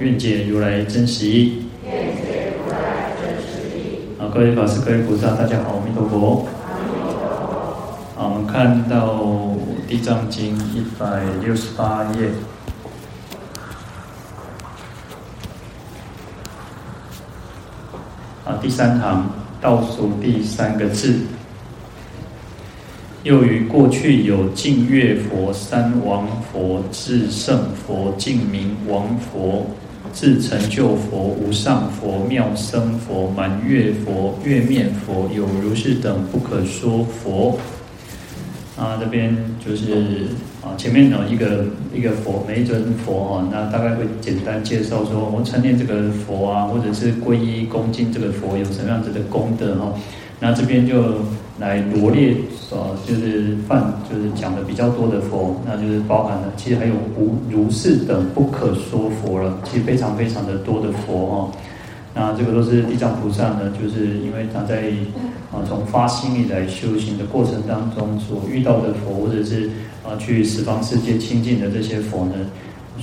[0.00, 1.64] 愿解如来真实义。
[1.84, 3.98] 愿解如来真实义。
[4.16, 6.46] 好，各位法师、各位菩萨，大家好，阿弥陀佛。
[6.64, 7.18] 阿弥陀佛。
[8.14, 9.16] 好，我们看到
[9.88, 12.28] 《地藏经》一百六十八页。
[18.44, 19.28] 啊，第三行
[19.60, 21.16] 倒数第三个字。
[23.24, 29.66] 又于过去有净月佛、三王佛、至圣佛、净明王佛。
[30.12, 37.58] 自成就佛、无上佛、妙生佛、满月佛、月面佛，有如是等不可说佛。
[38.76, 40.28] 啊，这边就是
[40.62, 49.92] 啊，前面有一个一个佛，每一尊佛啊，那大概会简单介绍说，我们称念这个佛啊，或者是皈依恭敬这个佛有什么样子的功德哈。
[50.40, 51.16] 那这边就
[51.58, 52.36] 来罗列，
[52.70, 61.50] 呃，就是泛，就是讲的比较多的佛，那就是包含了，其实还有无如是等不可说佛了，其实非常非常的多的佛哈。
[62.14, 64.92] 那这个都是地藏菩萨呢，就是因为他在
[65.52, 69.68] 啊从发心以来修行的过程当中所遇到的佛，或者是
[70.04, 72.34] 啊去十方世界亲近的这些佛呢，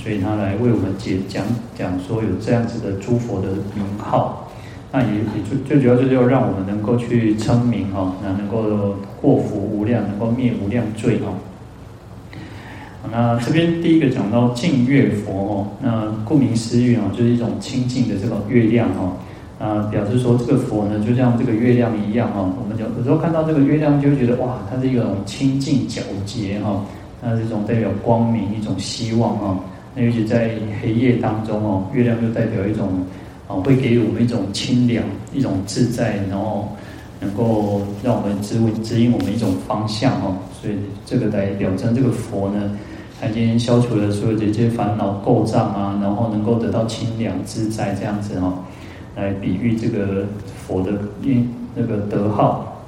[0.02, 1.44] 所以他来为我们解讲
[1.78, 4.45] 讲说有这样子的诸佛的名号。
[4.92, 11.26] 那也也最最主要就是要让我们能够去称名哈，那能够过福无量，能够灭无量罪哈。
[13.12, 19.12] 那这边第一个讲到净月佛哦，那顾名思义啊，就是一种清净的这个月亮哈。
[19.58, 22.40] 啊，表示说这个佛呢，就像这个月亮一样哈。
[22.40, 26.82] 我们就有时候看到这个月亮，就会觉得哇，它是一种清净皎洁哈，
[27.22, 29.58] 那是一种代表光明，一种希望哈。
[29.94, 30.50] 那尤其在
[30.80, 32.88] 黑夜当中哦，月亮就代表一种。
[33.48, 36.68] 啊，会给予我们一种清凉、一种自在，然后
[37.20, 40.36] 能够让我们指指引我们一种方向哦。
[40.60, 40.74] 所以
[41.04, 42.76] 这个来表征这个佛呢，
[43.20, 48.52] 他已经消除了所有的这些烦恼垢障啊，然后能够得到清凉自在这样子哈，
[49.14, 50.26] 来比喻这个
[50.66, 50.90] 佛的
[51.22, 52.82] 因那个德号。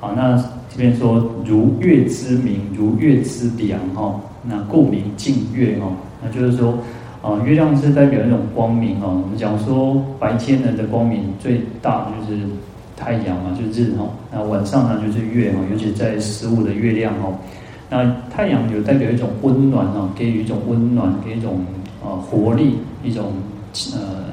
[0.00, 0.36] 好，那
[0.68, 5.86] 这边说如月之明，如月之凉哈，那故名净月哈，
[6.20, 6.76] 那就是说。
[7.22, 9.20] 啊，月亮是代表一种光明哦。
[9.22, 12.40] 我们讲说白天呢的光明最大就是
[12.96, 14.06] 太阳嘛，就是日哈。
[14.32, 17.30] 那晚上呢就是月哈，尤其在十五的月亮哈。
[17.90, 21.60] 那太阳有代表一种温暖哦，给予一种温暖，给一种
[22.02, 23.32] 啊活力，一种
[23.92, 24.24] 呃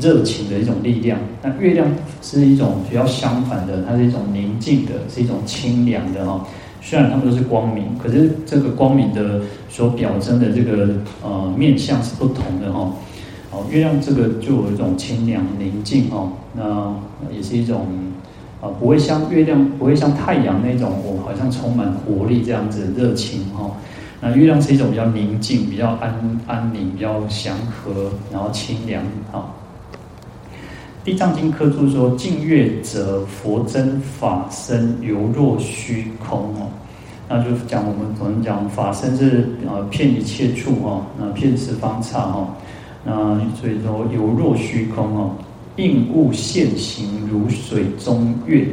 [0.00, 1.18] 热情的一种力量。
[1.42, 1.86] 那月亮
[2.22, 6.46] 是一种比较相反的，它是一种宁静的，是一种清凉的哈。
[6.86, 9.40] 虽然它们都是光明，可是这个光明的
[9.70, 10.90] 所表征的这个
[11.22, 12.92] 呃面相是不同的哈。
[13.50, 16.94] 好，月亮这个就有一种清凉宁静哈，那
[17.34, 17.86] 也是一种
[18.60, 23.70] 啊，不会像月亮，不会像太阳那种我好像充满活力这样子热情哈。
[24.20, 29.02] 那月亮是一种比较宁静、比较安安宁、比较祥和，然后清凉
[29.32, 29.54] 哈。
[31.04, 36.70] 地藏经科注说：“净月者，佛真法身，犹若虚空哦。”
[37.28, 42.48] 那就讲我们可能讲法身是呃遍一切处哈，那遍十方刹哈，
[43.04, 45.30] 那所以说犹若虚空哦，
[45.76, 48.66] 应物现形如水中月。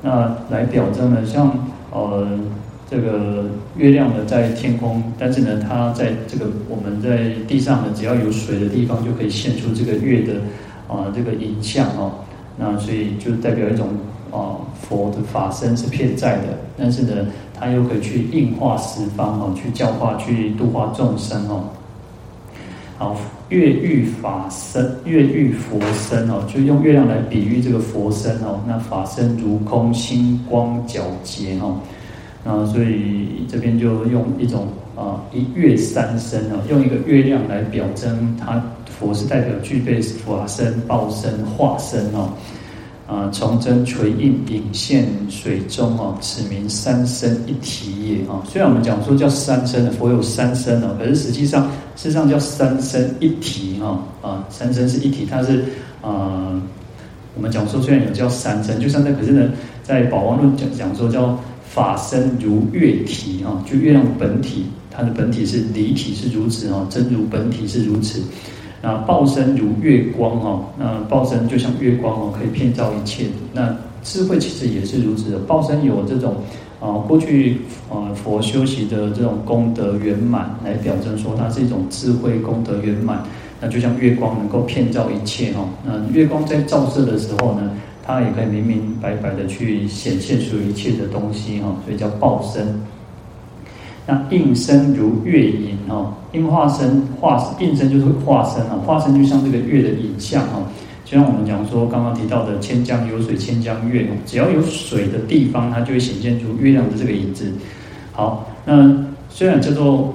[0.00, 1.52] 那来表征呢，像
[1.90, 2.26] 呃
[2.90, 3.44] 这个
[3.76, 10.32] 月亮呢在天空，但是呢它在这个我们在地上呢，只要有水的地方就可以现出这个月的。
[10.92, 12.12] 啊，这个影像哦，
[12.56, 13.88] 那所以就代表一种
[14.30, 17.26] 啊，佛的法身是遍在的，但是呢，
[17.58, 21.64] 他又可以去应化十方哦，去教化、去度化众生哦。
[22.98, 23.16] 好，
[23.48, 28.60] 月喻法身，月喻佛身哦，就用月亮来比喻这个佛身哦。
[28.66, 31.78] 那法身如空，星光皎洁哦。
[32.44, 38.62] 那所以这边就用一种啊，一月三身哦，用一个月亮来表征它。
[39.02, 42.30] 佛是代表具备法身、报身、化身哦，
[43.08, 48.40] 啊，从真垂印影现水中哦，此名三身一体也啊。
[48.48, 51.64] 虽然我们讲说叫三身佛有三身哦，可是实际上
[51.96, 55.64] 事实上叫三身一体哈啊，三身是一体，它是
[56.00, 56.62] 啊，
[57.34, 59.50] 我们讲说虽然有叫三身，就像那可是呢，
[59.82, 61.36] 在宝王论讲讲说叫
[61.68, 68.22] 法身如月体哈，就月亮本体，它的本体是离体是如此哦，真如本体是如此。
[68.82, 73.26] 那报身如月光哦，那报身就像月光哦，可以遍照一切。
[73.52, 76.34] 那智慧其实也是如此的，报身有这种
[76.80, 77.58] 啊，过去
[77.88, 83.22] 啊佛修习的这种功德圆满，来表征说它是一种智慧功德圆满。
[83.60, 87.70] 那就像月光能够遍照一切哈，那月光在照射的时候呢，
[88.02, 92.80] 它也可以明明白白的去显现出一切的东西哈，所以叫报身。
[94.06, 100.60] 那应身如月影哦，应化身化应身就是化身啊，化身就像这个月的影像哈，
[101.04, 107.52] 就像我们讲说刚刚提到的千江有水千江月，只要有水的地方，它就会显现出月亮的这个影子。
[108.12, 110.12] 好，那虽然叫做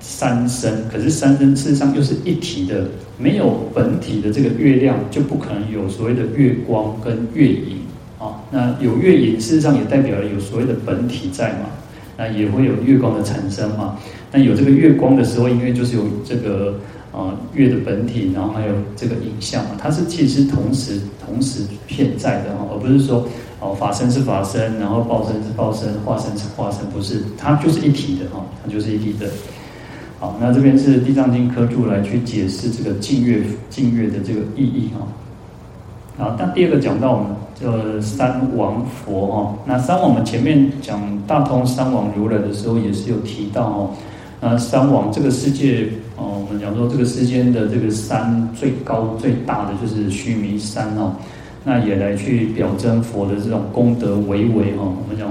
[0.00, 7.78] 三身，可是三身事实上又是一体的，没有本体的这个月亮，就不可能有所谓的月光跟月影
[8.18, 8.36] 啊。
[8.50, 11.70] 那有月影，事实上也代表了有所谓的本体在嘛。
[12.20, 13.96] 那也会有月光的产生嘛？
[14.30, 16.78] 那有这个月光的时候，因为就是有这个
[17.12, 23.26] 呃月的本体，然后还有这个影像嘛，它是其实同时同时现在的哈，而不是说
[23.58, 29.26] 哦法身是法身，然后报身是报身，化身是化身，不是，它就是一体的哈，它就是一体的。
[30.18, 35.08] 好，那这边是《地藏经》科注来去解释这个净月净月的这个意义哈。
[36.20, 37.26] 好，那第二个讲到我们。
[37.62, 43.90] 呃，三王佛哈，那三王我们前面讲大通三王如来的时候，也是有提到哦。
[44.40, 45.86] 那三王这个世界
[46.16, 51.12] 哦，我们讲说这个世间的这个山最高最大的就是须弥山哦，
[51.62, 54.84] 那也来去表征佛的这种功德巍巍哈。
[54.84, 55.28] 我们讲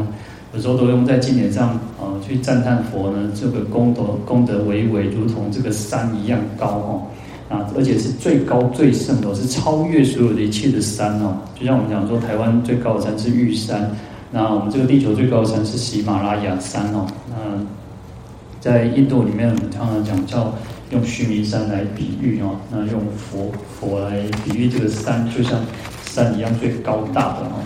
[0.54, 1.70] 有时候都用在经典上
[2.00, 7.02] 啊，去赞叹佛呢，这个功德功德巍巍，如同这个山一样高哈。
[7.50, 11.36] 啊，而且是最高最盛的，是超越所有的一切的山哦。
[11.60, 13.90] 就像我们讲说，台湾最高的山是玉山，
[14.32, 17.08] 那我们这个地球最高的山是喜马拉雅山哦。
[17.28, 17.36] 那
[18.62, 20.54] 在印度里面，我们常常讲叫
[20.92, 25.60] 用须弥山来比喻哦，那用佛佛来比喻这个山，就像
[26.06, 27.64] 山一样最高大的哦。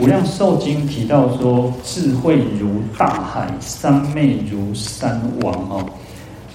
[0.00, 5.88] 无量寿经提到说，智慧如大海，三昧如山王哦。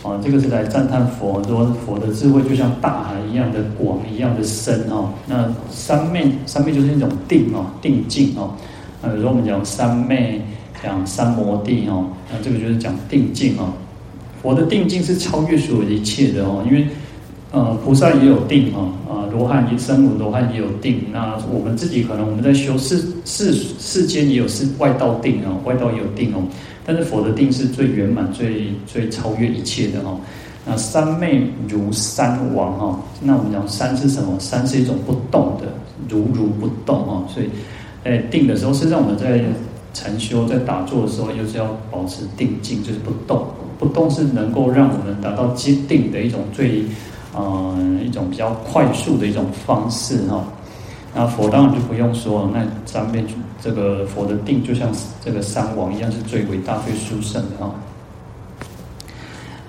[0.03, 5.13] 啊，这个是来赞叹佛，说佛的智慧就像大海一样的广，一样的深哦。
[5.27, 8.55] 那三昧，三昧就是一种定哦，定境哦。
[9.01, 10.41] 那如果我们讲三昧，
[10.83, 13.73] 讲三摩地哦，那这个就是讲定境哦。
[14.41, 16.87] 佛的定境是超越所有一切的哦，因为
[17.51, 18.91] 呃，菩萨也有定哦，
[19.33, 21.01] 罗汉也声闻罗汉也有定。
[21.11, 26.43] 那我们自己可能我们在修世世世间也有是外道定哦，外道也有定哦。
[26.85, 30.15] 但是佛的定是最圆满、最最超越一切的哈。
[30.65, 32.99] 那三昧如三王哈。
[33.21, 34.37] 那我们讲三是什么？
[34.39, 35.67] 三是一种不动的，
[36.07, 37.25] 如如不动哦。
[37.27, 37.47] 所以
[38.03, 39.41] 在定的时候，实际上我们在
[39.93, 43.45] 禅修、在打坐的时候，又是要保持定静，就是不动。
[43.79, 46.83] 不动是能够让我们达到接定的一种最，
[47.33, 50.43] 呃，一种比较快速的一种方式哈。
[51.15, 53.25] 那佛当然就不用说了，那上面
[53.61, 54.89] 这个佛的定就像
[55.23, 57.73] 这个三王一样，是最伟大、最殊胜的哈。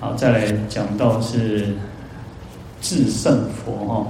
[0.00, 1.74] 好，再来讲到是
[2.80, 4.06] 至圣佛哈。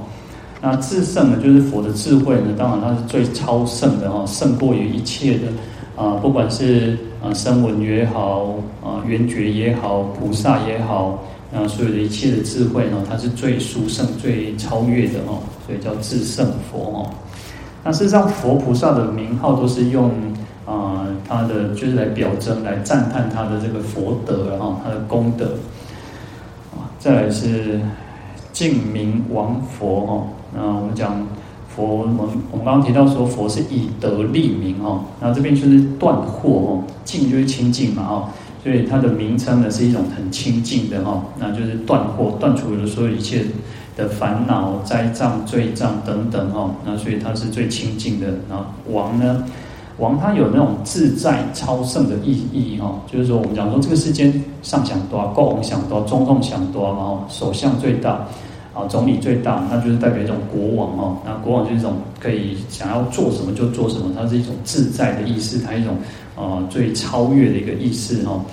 [0.61, 5.49] 那至圣呢，就是佛的智慧呢，当然它是最超胜的哈，胜过于一切的
[5.95, 11.23] 啊，不管是啊声闻也好啊缘觉也好，菩萨也好，
[11.55, 17.11] 啊所有的一切的智慧呢，它是最殊胜、最超越的哦，所以叫至圣佛哦。
[17.85, 20.11] 那事实上，佛菩萨的名号都是用
[20.67, 25.55] 啊、呃，他的就是来表征、来赞叹他的这个佛德，然后他的功德
[26.73, 26.90] 啊。
[26.99, 27.81] 再来是
[28.52, 31.26] 净明王佛哦，那我们讲
[31.69, 32.17] 佛，我们
[32.50, 38.28] 我们刚刚提到说佛是以德立名哈，那这边就是断惑哦，净就是清净嘛哦，
[38.64, 43.44] 所以它的名称呢是一种很清净的哈，那就是断惑，断除了所有一切。
[43.97, 48.26] 的烦恼、灾障、罪障等等哈，那所以它是最清净的。
[48.50, 49.44] 然后王呢，
[49.99, 58.26] 王他有那种自在超胜的意义哈，就是说我们讲说这个世间上想多，国王想多，中众想多，然后首相最大，
[58.75, 61.16] 啊总理最大，那就是代表一种国王哈。
[61.25, 65.97] 那国王就是一种可以想要做什么就做什么，它是一种自在的意思，它一种
[66.37, 68.45] 啊最超越的一个意思哈。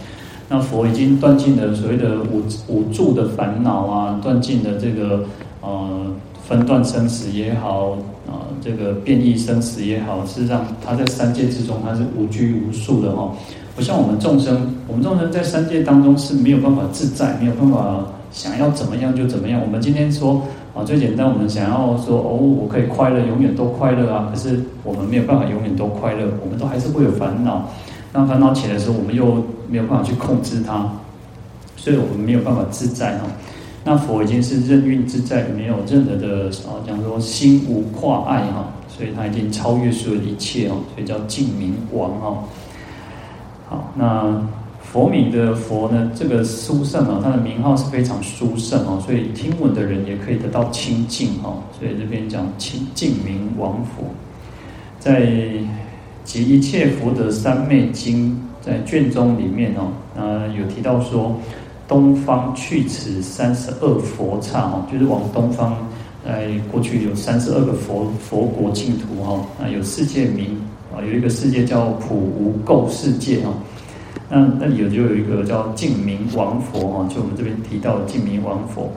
[0.50, 5.24] 那佛已经断尽了所谓的五五住的烦恼啊，断尽了这个
[5.62, 6.06] 呃
[6.46, 7.92] 分段生死也好
[8.28, 13.32] 啊、呃，这个变异生死也好，事实上他在三界之中他是无拘无束的哈。
[13.78, 19.62] 不像我们众生，我们众生在三界当中是没有办法自在，没有办法想要怎么样就怎么样。
[19.62, 24.30] 我们今天说啊，最简单，我们想要说哦，我可以快乐，永远都快乐啊。
[24.32, 27.70] 可是我们没有办法永远都快乐，我们都还是会有烦恼。
[28.14, 30.90] 当烦恼起来的时候，我们又没有办法去控制它，
[31.76, 33.26] 所以我们没有办法自在哈。
[33.84, 42.44] 那佛已经是任运自在，没有任何的啊，讲说心无挂碍哈，所以他已经超越所有一切哦，所以叫净明王哦。
[43.68, 44.42] 好，那
[44.92, 51.64] 佛名的佛呢，这个殊胜啊，它的名号是非常殊胜哦，所以听闻的人也可以得到清净哦。
[51.80, 54.04] 所以这边讲清净明王佛，
[55.00, 55.22] 在
[56.26, 58.32] 《集一切福德三昧经》
[58.66, 61.36] 在卷宗里面哦，呃，有提到说。
[61.88, 65.76] 东方去此三十二佛刹哦，就是往东方，
[66.26, 70.56] 在过去有三十二个佛佛国净土哈，啊有世界名
[70.96, 73.54] 啊，有一个世界叫普无垢世界哈，
[74.34, 78.90] 那那里有就有一个叫净明王佛哈，就我们这边提到的净明王佛。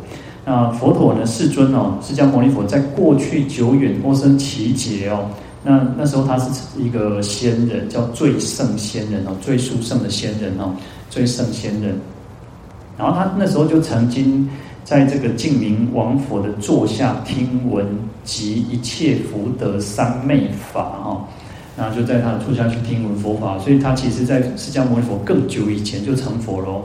[0.44, 5.28] 那佛陀呢，世尊哦，释迦牟尼佛在过去久远阿僧只劫哦，
[5.64, 10.72] 那那时候他是一个仙人，叫最圣仙人哦，最殊胜的仙人哦，
[11.10, 11.98] 最圣仙人。
[12.96, 14.48] 然后他那时候就曾经
[14.84, 17.84] 在这个净明王佛的座下听闻
[18.22, 21.26] 集一切福德三昧法哈，
[21.76, 26.82] 然后就在他的座下去听闻佛法，所以他其实在释迦牟尼佛更久以前就成佛了。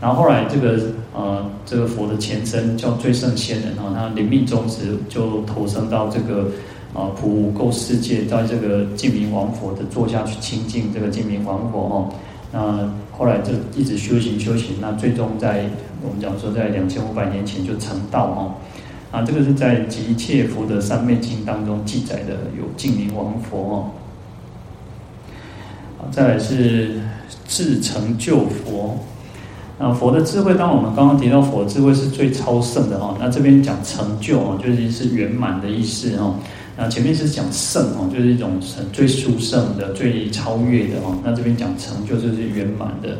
[0.00, 0.80] 然后后来这个
[1.14, 6.48] 呃这个佛的前身叫最胜仙人哈，他临命终时就投生到这个
[6.94, 12.08] 啊普无垢世界，在这个净明王佛的座下去亲近这个净明王佛哈。
[12.50, 15.66] 那后来就一直修行修行，那最终在
[16.02, 18.54] 我们讲说，在两千五百年前就成道哈。
[19.10, 23.90] 啊，这个是在《集切佛的三昧经》当中记载的，有净明王佛哦。
[26.10, 27.00] 再来是
[27.46, 28.98] 智成就佛。
[29.78, 33.16] 那佛的智慧，当我们刚刚提到佛智慧是最超胜的哈。
[33.18, 36.34] 那这边讲成就哦，就是是圆满的意思哦。
[36.76, 38.60] 那前面是讲圣哦，就是一种
[38.92, 41.16] 最殊胜的、最超越的哦。
[41.24, 43.18] 那这边讲成就就是圆满的。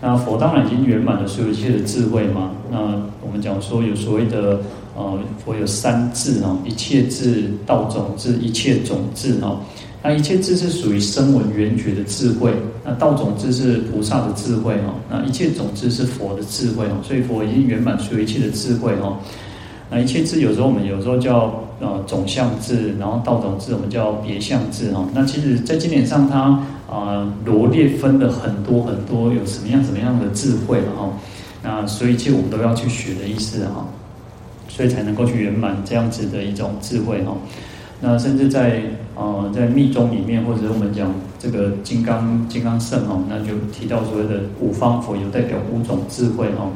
[0.00, 2.52] 那佛当然已经圆满了所有一切的智慧嘛。
[2.70, 2.78] 那
[3.20, 4.60] 我们讲说有所谓的
[4.94, 9.58] 呃，佛有三智哦，一切智、道种智、一切种智哦。
[10.06, 12.52] 那一切智是属于声闻缘觉的智慧，
[12.84, 14.94] 那道种智是菩萨的智慧哦。
[15.10, 17.02] 那一切种智是佛的智慧哦。
[17.02, 19.18] 所以佛已经圆满所有一切的智慧哦。
[19.90, 25.04] 那一切智有时候我们有时候叫呃总相智，然后道种智我们叫别相智哈。
[25.12, 31.10] 那其实，在经典上它啊、罗列分了很多很多有什么样什么样的智慧哈。
[31.64, 33.84] 那所以其实我们都要去学的意思哈，
[34.68, 37.36] 所以才能够去圆满这样子的一种智慧哈。
[38.00, 38.82] 那甚至在
[39.14, 46.68] 呃在密宗里面，或者我们讲这个金刚金刚圣哦，那就提到所谓的五方佛有代表五种智慧哈。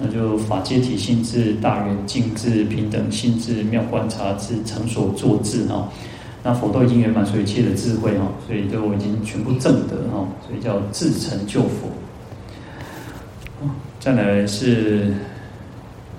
[0.00, 5.88] 那就法界体性智、大圆净智、平等性智、妙观察智、成所作智哦。
[6.40, 11.88] 那佛都已经圆满所以一切的智慧哈，所以都已经全部证得哈，所以叫智成就佛。
[13.98, 15.12] 再来是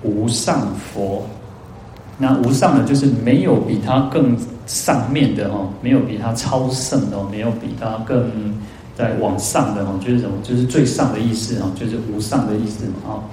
[0.02, 1.26] 无上佛，
[2.22, 4.36] 那无上呢就是没有比他更
[4.66, 8.30] 上面的哈，没有比他超胜的，没有比他更
[8.94, 10.36] 在往上的哈，就是什么？
[10.42, 13.24] 就是最上的意思哈，就是无上的意思啊。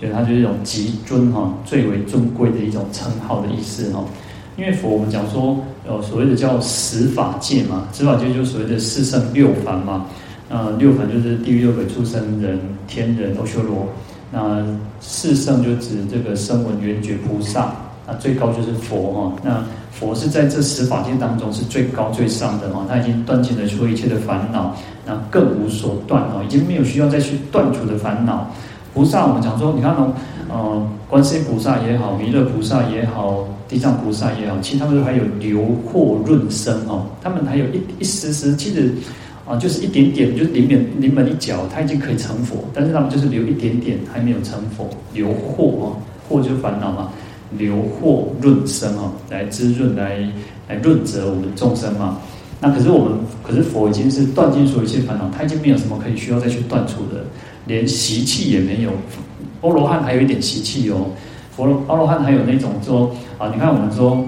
[0.00, 4.02] 所以它就是一种极尊哈，最为尊贵的一种称号的意思哈。
[4.56, 10.06] 因为佛我们讲说，呃，所谓的叫十法界嘛，十法界就是所谓的四圣六凡嘛。
[10.48, 13.86] 那六凡就是地狱六鬼畜生人天人阿修罗。
[14.32, 14.66] 那
[15.00, 17.74] 四圣就指这个声闻缘觉菩萨。
[18.06, 19.32] 那最高就是佛哈。
[19.42, 24.74] 那佛是在这十法界当中是最高最上的哈，他已经断尽了所有一切的烦恼，
[25.06, 28.50] 那更无所断哦，已经没有需要再去断除的烦恼。
[28.92, 30.12] 菩萨，我们讲说，你看哦，
[30.48, 35.60] 呃，观世音菩萨也好，弥勒菩萨也好，地藏菩萨也好，其实他们都还有流
[35.92, 38.92] 惑润生哦，他们还有一一丝丝，其实
[39.46, 45.96] 啊，就是一点点，就是临门临门一脚，他已经可以成佛，但是他们就是留一点点，还没有成佛，留惑哦，
[46.28, 47.10] 惑就是烦恼嘛，
[47.52, 50.18] 流惑润生哦，来滋润，来
[50.68, 52.18] 来润泽我们众生嘛。
[52.60, 57.24] 那可是我们，可是佛已经是断尽所有一切烦恼，他已经没有什么可以需要再去断除的。
[57.66, 58.90] 连习气也没有，
[59.62, 61.06] 阿罗汉还有一点习气哦。
[61.56, 64.22] 佛罗阿罗汉还有那种说啊，你看我们说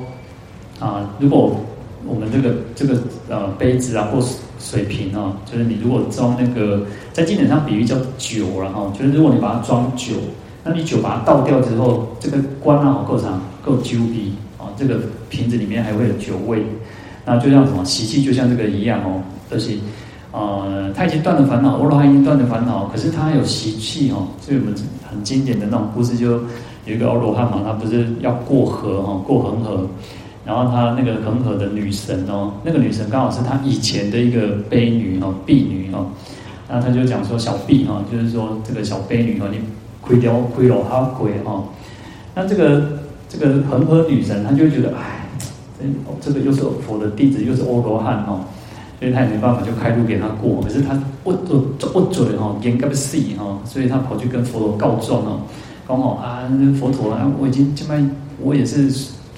[0.78, 1.58] 啊，如果
[2.06, 4.24] 我们这个这个呃杯子啊或
[4.58, 10.14] 水瓶啊，就是你如果装那个，在经典上比喻叫酒然后，就是如果你把它装酒，
[10.66, 16.62] 那你酒把它倒掉之后，这个关啊够长够揪鼻啊，这个瓶子里面还会有酒味，
[17.24, 19.78] 那就像什么习气就像这个一样哦，就是。
[20.32, 24.28] 呃，他已经断了烦恼，欧罗汉已经断了烦恼，可是他有习气哦。
[24.38, 24.74] 所以我们
[25.08, 26.32] 很经典的那种故事，就
[26.84, 29.88] 有一个欧罗汉嘛，他不是要过河哈，过恒河，
[30.44, 36.04] 然后他那个恒河的女神哦，那个女神刚好是他以前的一个婢女哦，婢女哦，
[36.68, 39.58] 然后他就讲说小婢哈，就是说这个小婢女哦，你
[40.06, 41.64] 亏掉亏了他亏哈，
[42.34, 45.26] 那这个这个恒河女神，她就觉得，哎，
[46.20, 48.44] 这个又是佛的弟子，又是阿罗汉哦，
[49.00, 50.62] 所以她也没办法，就开路给他过。
[50.62, 50.94] 可是他
[51.24, 55.40] 握握握嘴哈，严格的死哈，所以他跑去跟佛陀告状哦，
[55.88, 56.48] 刚好啊，
[56.78, 58.10] 佛陀啊，我已经这么，
[58.40, 58.88] 我也是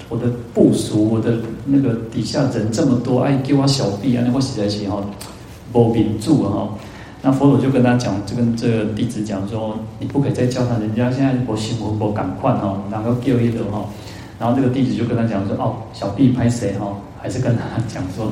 [0.07, 5.03] 我的部属，我的那个底下人这么多，哎，给我小婢啊，那我实在是哈，
[5.73, 6.69] 无名住哈。
[7.21, 13.85] 那佛陀就跟他讲，就跟这个弟子讲说，你不可以再叫他，人家现在我辛苦我赶快哈，然后叫一个哈，
[14.39, 18.31] 然后这个弟子就跟他讲说，哦，小婢拍谁哈，还是跟他讲说，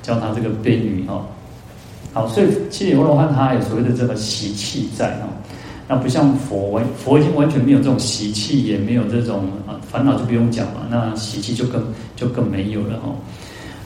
[0.00, 1.22] 叫他这个婢女哈。
[2.14, 5.28] 好，所以七里阿罗汉他有所谓的这个习气在哈，
[5.86, 11.84] 那不像佛完，佛已经完全没有这种习气，也没有这种啊烦恼就不用讲了，那习气就更
[12.16, 13.12] 就更没有了哈。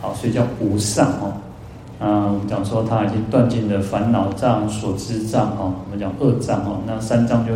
[0.01, 1.37] 好，所以叫无上哈。
[1.99, 7.53] 啊，我们讲说他已经断尽了烦恼障、所知障哈，我们讲二障哈，那三障就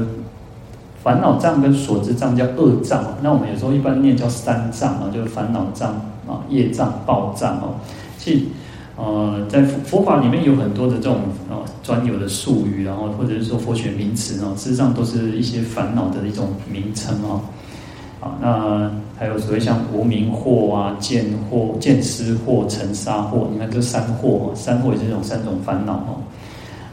[1.02, 5.92] 烦恼障跟所知障叫二障，那我们有时候一般念叫三障啊，就是烦恼障
[6.26, 7.74] 啊、业障、报障哦。
[8.18, 8.46] 其实
[8.96, 17.40] 呃，在佛法里面有很多的这种呃专有的术语，然后或者是说佛学名词啊，事实上都是一些烦恼的一种名称哦。
[18.20, 26.20] 啊，那还有所谓像无名祸啊、见祸、见思祸、尘沙祸，你看这三祸，三祸也是这种三种烦恼哦。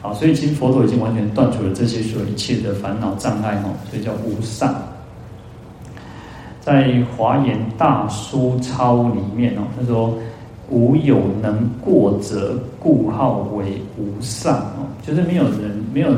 [0.01, 4.73] 好，所以其实佛陀已经完全断除了这些所有一切的烦恼障碍哦，所以叫无上。
[6.61, 10.13] 在《华严大书钞》里面哦，他说
[10.69, 16.09] ：“无有能过者，故号为无上哦，就是没有人没有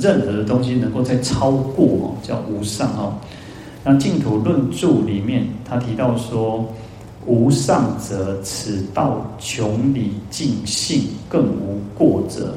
[0.00, 3.12] 任何的东西能够再超过哦，叫无上哦。”
[3.90, 6.62] 那净土论注里面，他提到说
[7.24, 12.54] ：“无上者，此道穷理尽性，更无过者。”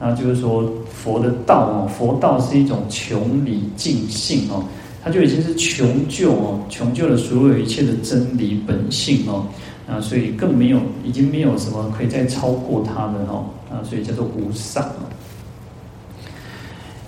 [0.00, 4.64] 那就是说，佛的道哦，佛道是一种穷理尽性哦，
[5.04, 9.44] 它就已经是穷究哦，穷究了所有一切的真理本性哦。
[9.86, 13.44] 啊，所以更没有，已经没有什么可以再超过它的哦。
[13.70, 14.82] 啊，所以叫做无上。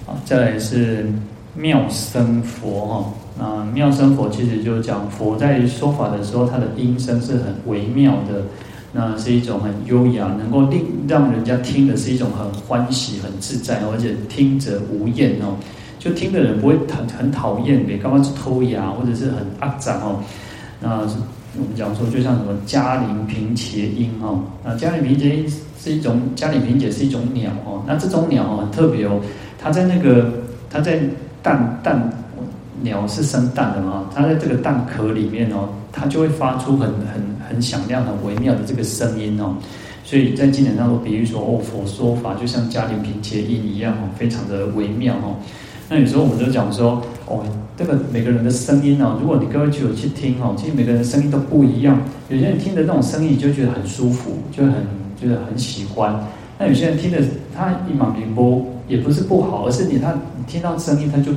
[0.05, 1.11] 好，再来是
[1.55, 3.15] 妙生佛哈。
[3.41, 8.43] 啊，妙声佛其实就是讲佛在说法的时候，他的音声是很微妙的，
[8.93, 15.57] 那是一种很优雅，能够令让人家听的是一种很欢喜、很自在，而且听者无厌哦。
[15.99, 20.21] 就听的人不会很很讨厌，别刚刚是偷牙或者是很肮脏哦。
[20.79, 25.47] 那我们讲说，就像什么嘉陵频伽音哦，那嘉陵频伽音
[25.81, 29.21] 是一种嘉陵频伽是一种鸟哦，那这种鸟哦很特别哦，
[29.59, 30.31] 它在那个
[30.71, 31.01] 它在
[31.43, 32.13] 蛋蛋。
[32.81, 34.09] 鸟是生蛋的嘛？
[34.15, 39.57] 它在这个蛋壳里面哦，它就会发出很很很响亮、很微妙的这个声音哦。
[40.05, 45.37] 所以在经典上都比喻说，哦，佛说法就像迦陵频伽音一样哦，非常的微妙哦。
[45.89, 47.45] 那有时候我们就讲说，哦，
[47.77, 52.01] 这个每个人的声音哦，如果你各位去有去听哦，其实每个人的声音都不一样。
[52.29, 54.75] 有些人听的那种声音，就觉得很舒服，就很
[55.21, 56.27] 就是很喜欢。
[56.59, 57.19] 那有些人听的
[57.55, 61.33] 他一马平波，也不是不好，而是你他你听到声音他就。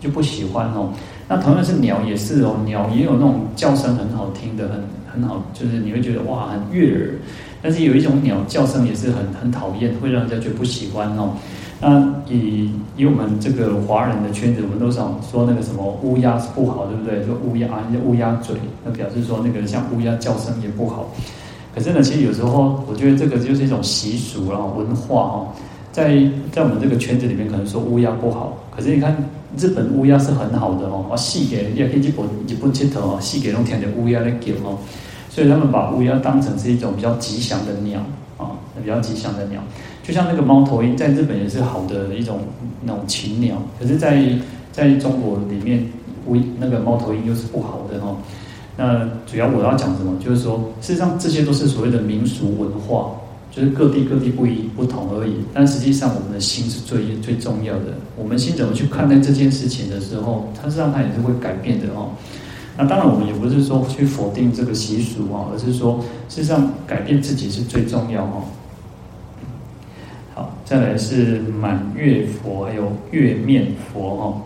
[0.00, 0.90] 就不喜欢哦。
[1.28, 4.82] 那同样是鸟也是哦，鸟也有那种叫声很好听的，很
[5.12, 7.14] 很好，就是你会觉得哇很悦耳。
[7.62, 11.34] 但是有一种鸟叫声也是很很讨厌，会让人家觉得不喜欢哦。
[11.78, 17.24] 那以以我们这个华人的圈子，我们都想说那个什么乌鸦是不好，对不对？
[17.24, 21.08] 说乌鸦啊，乌鸦嘴，那表示说那个像乌鸦叫声也不好。
[21.74, 25.48] 可是呢，其实有时候我觉得这个就是一种习俗然后文化哦，
[25.92, 26.16] 在
[26.50, 29.14] 在我们这个圈子里面，可能说乌鸦不好，可是你看。
[29.58, 34.78] 日本乌鸦是很好的哦，我细给也可以日本日本街头哦，细给弄天的乌鸦来叫哦，
[35.28, 38.00] 所以他们把乌鸦当成是一种比较吉祥的鸟
[38.38, 39.60] 啊，比较吉祥的鸟，
[40.02, 42.40] 就像那个猫头鹰，在日本也是好的一种
[42.84, 44.24] 那种禽鸟，可是在
[44.72, 45.84] 在中国里面，
[46.26, 48.16] 乌那个猫头鹰又是不好的哦。
[48.76, 50.16] 那主要我要讲什么？
[50.24, 53.10] 就是说，事实上这些都是所谓的民俗文化。
[53.50, 57.94] 就是各地各地不一不同而已，但实际上我们的心是最最重要的。
[58.16, 62.10] 我们心怎么去看待这件事情的时候，它实际上它也是会改变的哦。
[62.78, 68.44] 那当然，我们也不是说去否定这个习俗哦，而是说事实上改变自己是最重要哦。
[70.32, 74.42] 好，再来是满月佛，还有月面佛哦。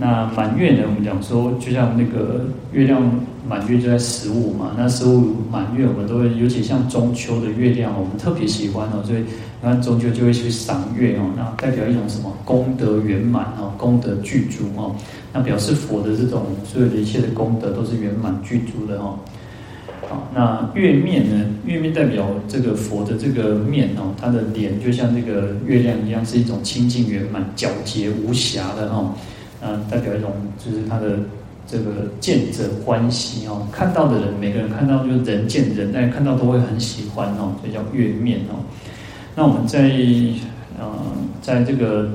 [0.00, 0.84] 那满月呢？
[0.86, 3.02] 我们讲说，就像那个月亮
[3.48, 4.70] 满月就在十五嘛。
[4.78, 9.02] 那十五满月，我们都会，尤其像中秋的月亮，我们特别喜欢哦。
[9.04, 9.24] 所以，
[9.60, 11.28] 那中秋就会去赏月哦。
[11.36, 12.32] 那代表一种什么？
[12.44, 14.94] 功德圆满哦，功德具足哦。
[15.32, 19.18] 那表示佛的这种所有的一切的功德都是圆满具足的哦。
[20.08, 21.44] 好，那月面呢？
[21.66, 29.12] 月面代表这个佛的这个面哦，他的脸就像这个月亮一样，是一种清净圆满、皎洁无瑕的哦。
[29.60, 31.18] 嗯，代表一种就是他的
[31.66, 38.62] 这个见者欢喜哦，看到的人，每个人看到就是人见人，但看到都会很喜欢哦，所以叫月面哦。
[39.34, 39.90] 那我们在
[40.78, 40.88] 呃，
[41.42, 42.08] 在这个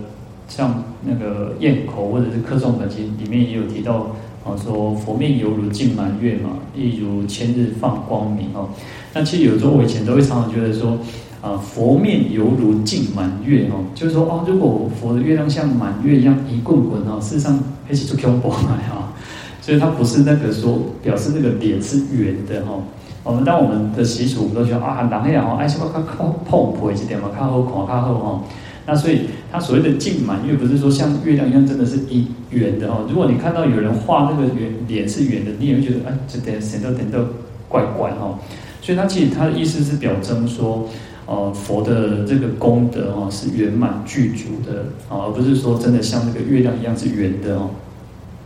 [0.48, 8.70] 像那个咽口或者是课诵本经里面也有提到啊，说佛面犹如镜满月嘛，亦如千日放光明哦。
[9.14, 10.98] 那其实有时候我以前都会常常觉得说。
[11.44, 19.12] 啊，佛面犹如镜满月哦，就是说哦，如果佛的月亮像满月一样一棍棍哦，事实上还是做恐怖嘛哈，
[19.60, 22.80] 所以它不是那个说表示那个脸是圆的哈。
[23.26, 28.44] 我们当我们的习俗我们都觉得啊，人那样哦，爱什么看靠碰婆一点嘛，看后看看后哈。
[28.86, 33.06] 那所以它所谓的镜满月，不是说像月亮一样真的是一圆的哦。
[33.10, 37.28] 如果你看到有人画那个圆脸是圆的，你也会觉得哎，这点显得显得
[37.68, 38.40] 怪怪哈。
[38.82, 40.88] 所以它其实它的意思是表征说。
[41.26, 47.70] 哦，佛的这个功德哦，是圆满具足的啊，而不是说真的像那个月亮一样是圆的哦。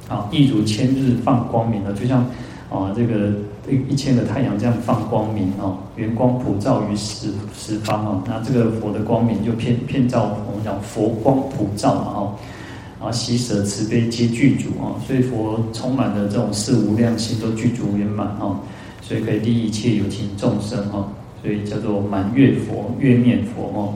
[0.08, 2.20] 啊，一如千日放光明的，就像
[2.70, 3.32] 啊这个
[3.90, 8.22] 一千个太阳这样放光明哦，圆光普照于十十方哦。
[8.26, 18.60] 那这个佛的光明就遍遍照我们讲佛光普照嘛哈，啊喜舍慈悲皆具足啊，所以佛充满了这种四无量心都具足圆满哦，
[19.02, 21.10] 所以可以利益一切有情众生哦。
[21.48, 23.96] 所以叫做满月佛、月面佛哦。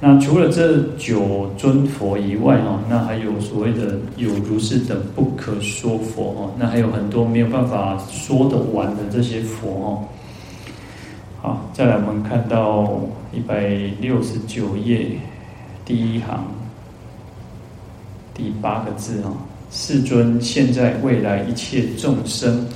[0.00, 6.50] 那除了这九尊佛以外哦，那还有所谓的有如是等不可说佛哦。
[6.58, 10.02] 那还有很多没有办法说得完的这些佛哦。
[11.40, 13.00] 好，再来我们看到
[13.32, 13.68] 一百
[14.00, 15.12] 六十九页
[15.84, 16.44] 第一行
[18.34, 19.36] 第八个字哦：
[19.70, 22.66] 世尊，现在未来一切众生。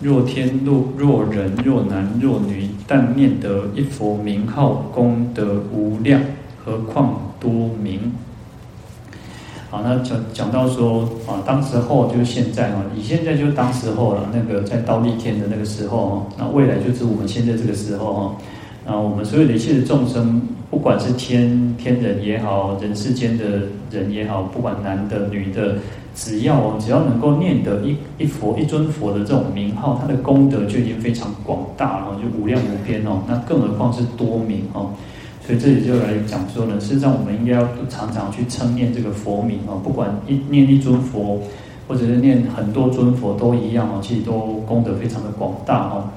[0.00, 6.20] 若天若若人若男若女，但念得一佛名号，功德无量，
[6.64, 7.50] 何况多
[7.82, 8.12] 名？
[9.70, 14.30] 好，那讲讲到说啊，当时候就是现在啊，以现在就是当时候了。
[14.32, 18.36] 那个在忉利天的那个时候啊，那未来就是我们现在这个时候啊。
[18.86, 23.44] 啊，我们所有的一切的众生，不管是天天人也好，人世间的
[23.90, 25.76] 人也好，不管男的女的。
[26.16, 33.20] 只要只要能够念得一一佛一尊佛的这种名号，他的功德就已经非常广大了，就无量无边哦。
[33.28, 34.90] 那更何况是多名哦。
[35.46, 39.78] 所以这里就来讲说呢，实际上我们应该要常常去称念这个佛名哦。
[39.84, 41.38] 不管一念一尊佛，
[41.86, 46.08] 或者是念很多尊佛都一样哦，其实都功德非常的广大哦。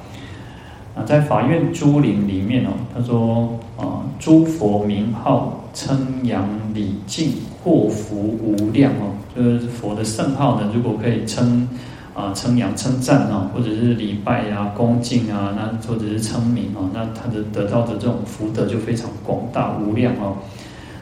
[0.96, 9.19] 啊，在法院诸林里面哦，他说啊，诸佛名号称扬礼敬，获福无量哦。
[9.36, 11.68] 就是佛的圣号呢，如果可以称
[12.14, 20.36] 啊称扬称赞啊，或者是礼拜呀、恭敬啊，那或者是称名啊，那他的得到的这种福德就非常广大无量哦。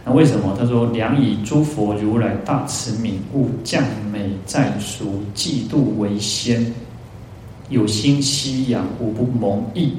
[0.06, 0.56] 那为什么？
[0.58, 6.74] 他说：“良以诸佛如来大慈愍悟，降美在俗，嫉妒为先，
[7.70, 9.92] 有心希扬，无不蒙益。”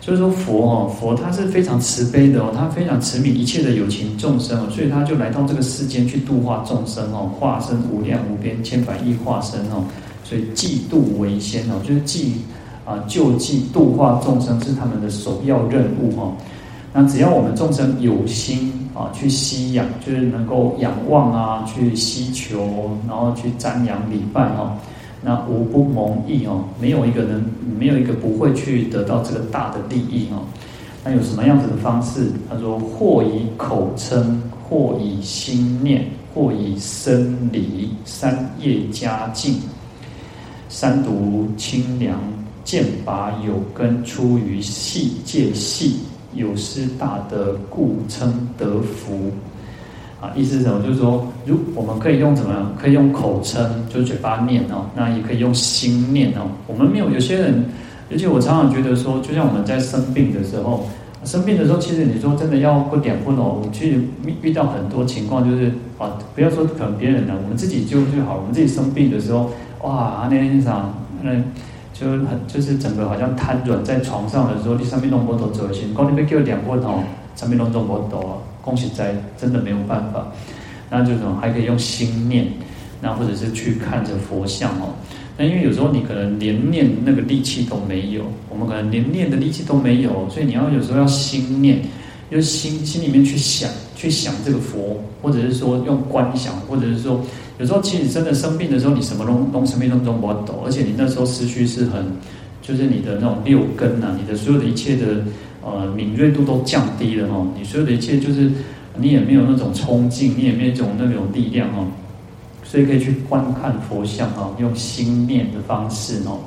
[0.00, 9.84] 所以说佛哦，佛他是非常慈悲的哦，他非常慈悯一切的有情众生哦，所以他就来到这个世间去度化众生哦，化身无量无边千百亿化身哦，
[10.24, 12.36] 所以济度为先哦，就是济
[12.86, 16.32] 啊救济度化众生是他们的首要任务哦。
[16.92, 24.72] 那只要我们众生有心啊，去吸仰，就是能够仰望啊，去希求，然后去瞻仰礼拜哦。
[25.22, 27.44] 那无不蒙益哦，没有一个人，
[27.78, 30.44] 没有一个不会去得到这个大的利益哦。
[31.04, 32.30] 那有什么样子的方式？
[32.48, 39.56] 他说：或以口称，或以心念，或以身礼，三业加净，
[40.68, 42.18] 三毒清凉，
[42.64, 46.00] 渐拔有根，出于细界细，
[46.34, 49.30] 有失大德，故称得福。
[50.20, 50.82] 啊，意思是什么？
[50.82, 52.70] 就是说，如我们可以用怎么样？
[52.78, 54.84] 可以用口称，就是嘴巴念哦。
[54.94, 56.46] 那也可以用心念哦。
[56.66, 57.64] 我们没有有些人，
[58.10, 60.84] 而且我常常觉得说，就像我们在生病的时候，
[61.24, 63.98] 生病的时候，其实你说真的要不点不哦，其实
[64.42, 68.36] 遇到很多情况，就是啊，不要说可能别人了，我们自己就就好。
[68.36, 69.50] 我们自己生病的时候，
[69.82, 71.32] 哇，那天上那
[71.94, 77.00] 就很就是整个好像瘫软在床上的时候，你上面弄波头走心，讲你要叫点波头，
[77.36, 78.72] 上面弄中波头啊。
[78.72, 80.32] 恭喜在真的没有办法，
[80.88, 82.46] 那这种还可以用心念，
[83.00, 84.94] 那或者是去看着佛像哦。
[85.36, 91.82] 那因为有时候你可能连念那个力气都没有，我们可能连念的力气都没有，所以你要有时候要心念，
[92.30, 97.20] 就是心心里面去想，去想这个佛，或者是说用观想，或者是说
[97.58, 102.06] 有时候其实真的生病的时候，你什么东东生命当中不懂，而且你那时候思绪是很，
[102.62, 105.24] 就是你的那种六根呐、你的所有的一切的。
[105.62, 108.50] 呃，敏锐度都降低了哈，你所有的一切就是
[108.96, 111.86] 你也没有那种冲劲，你也没有一种那种力量哈，
[112.64, 116.38] 所以可以去观看佛像哦，用心念的方式哦。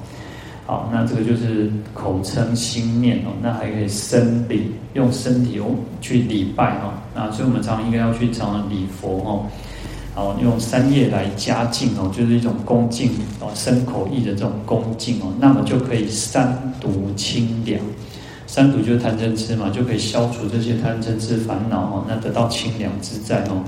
[0.65, 5.65] 好，那这个就是口称心念哦，那还可以身礼，用身体哦
[5.99, 6.93] 去礼拜哦。
[7.13, 9.45] 那所以我们常常应该要去常常礼佛哦。
[10.15, 17.79] 好，用三业来加敬哦，就是一种恭敬哦，身口意的这种恭敬哦，那么就可以三毒清凉。
[18.53, 23.63] 三毒就是贪嗔痴嘛，就可以消除这些贪嗔痴烦恼哦，那得到清凉自在哦。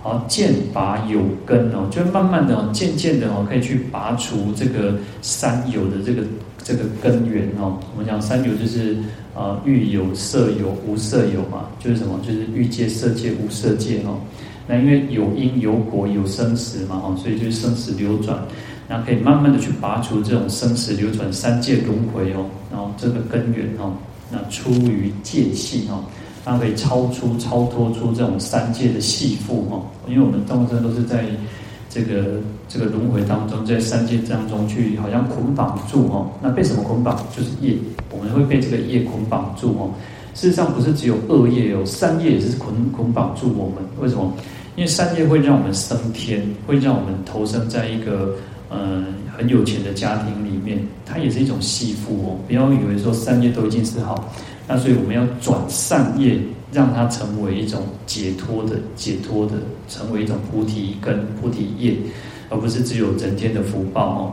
[0.00, 6.22] 好，剑拔有根哦，就慢慢的哦，渐渐的哦，可以去拔除这个三有的这个
[6.62, 7.80] 这个根源哦。
[7.92, 8.96] 我们讲三有就是
[9.34, 12.20] 啊，欲有、色有、无色有嘛，就是什么？
[12.24, 14.20] 就是欲界、色界、无色界哦。
[14.68, 18.38] 那因为有因有果有生死嘛，哦，所以就是生死流转，
[18.88, 23.94] 那可以慢慢的去拔除这种生死流转三界轮回哦，然后这个根源哦，
[24.30, 26.04] 那出于界性哦，
[26.44, 31.24] 它可以超出超脱出这种三界的系缚哦，因为我们众生都是在
[31.88, 37.16] 这个这个轮回当中，在三界当中去好像捆绑住哦，那被什么捆绑？
[37.34, 37.74] 就是业，
[38.10, 39.90] 我们会被这个业捆绑住哦。
[40.34, 44.32] 事实上不是只有恶业哦，善业也是捆捆绑住我们，为什么？
[44.76, 48.36] 因为善业会让我们升天，会让我们投生在一个
[48.70, 49.06] 嗯
[49.38, 52.36] 很有钱的家庭里面，它也是一种吸附哦。
[52.48, 54.28] 不要以为说善业都已经是好，
[54.66, 56.36] 那所以我们要转善业，
[56.72, 59.52] 让它成为一种解脱的、解脱的，
[59.88, 61.94] 成为一种菩提根、菩提业，
[62.50, 64.32] 而不是只有整天的福报哦。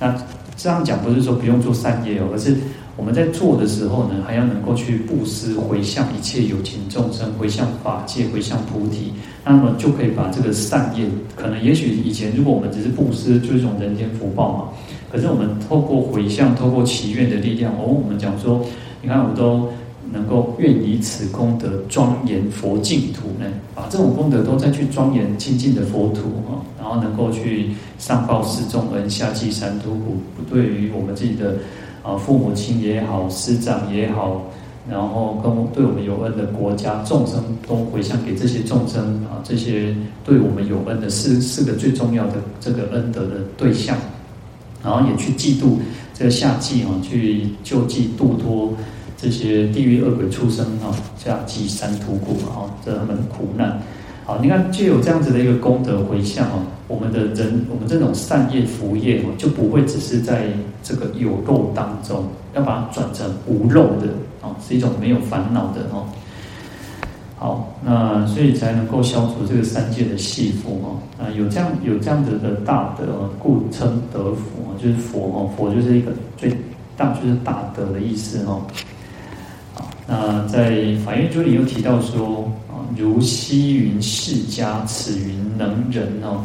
[0.00, 0.12] 那
[0.56, 2.56] 这样讲不是说不用做善业哦，而是。
[2.94, 9.10] 我们在做的时候呢，还要能够去布施，回向一切有情众生，回向法界，回向菩提，
[9.44, 14.68] 那么就可以把这个善业，可能也许以前如果我们只是布施，就是一种人间福报嘛。
[15.10, 18.62] 可是我们透过回向，透过祈愿的力量，哦，我们讲说，
[19.00, 19.70] 你看我都
[20.12, 31.56] 能够愿以此功德庄严佛净土呢，把这种功德都再去庄严清净的佛土啊，然后能够去上报四重恩，下济三途苦，不对于我们自己的。
[32.02, 34.42] 啊，父母亲也好，师长也好，
[34.90, 43.96] 然后跟对我们有恩的国家众生，都回向给这些众生啊，这些对我们有恩的四四个最重要的这个恩德的对象，
[44.82, 45.78] 然后也去济度
[46.12, 48.72] 这个夏季啊，去救济度脱
[49.16, 53.80] 这些地狱恶鬼出生啊，夏季三途苦啊，这他们苦难。
[54.24, 60.44] 好，你看，就有这样子的一个功德回向哦，我们的人，我们这种善业福业哦，就不会只是在
[60.80, 64.06] 这个有漏当中，要把它转成无漏的
[64.40, 66.06] 哦，是一种没有烦恼的哦。
[67.36, 70.98] 好，那所以才能够消除这个三界的系缚哦。
[71.18, 76.56] 啊，有这样有这样子的大德，故称得佛，就是佛哦，佛就是一个最
[76.96, 78.62] 大就是大德的意思哦。
[79.74, 82.48] 好，那在法院经里又提到说。
[82.96, 86.44] 如西云释迦，此云能人哦，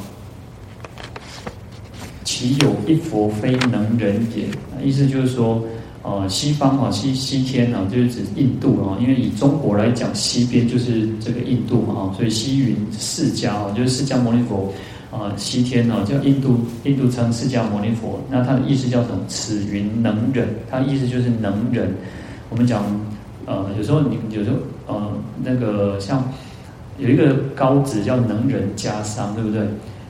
[2.23, 4.47] 其有一佛非能人也？
[4.83, 5.63] 意思就是说，
[6.03, 14.73] 呃，西方啊，西西天啊，就是指印度啊，因为以中国来讲，西边就是这个印度嘛，所以西云释迦啊，就是释迦牟尼佛
[15.11, 19.19] 啊，西天啊，叫印度，印度称释迦牟尼佛，那他的意思叫什么？
[19.27, 21.93] 此云能人，他意思就是能人。
[22.49, 22.83] 我们讲。
[23.49, 25.11] 呃，有时候你有时候呃，
[25.43, 26.23] 那个像
[26.97, 29.61] 有一个高职叫能人加商，对不对？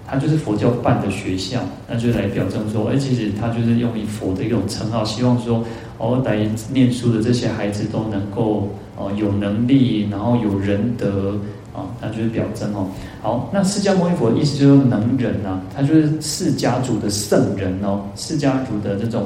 [0.10, 5.62] 他就是佛教办的学校，那就来表证说，哎，其实他就是用以佛的一种称号，希望说
[5.98, 11.38] 哦，来念书的这些孩子都能够哦有能力，然后有仁德
[11.76, 12.88] 啊，那就是表征哦。
[13.22, 19.26] 好，那释迦牟尼佛的意思就是能人啊，他就是释迦族的圣人哦，释迦族的这种。